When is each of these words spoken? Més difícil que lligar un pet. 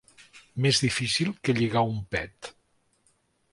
Més 0.65 0.79
difícil 0.85 1.29
que 1.45 1.55
lligar 1.59 1.85
un 1.91 2.01
pet. 2.17 2.53